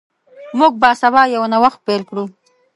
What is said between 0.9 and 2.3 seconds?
سبا یو نوښت پیل کړو.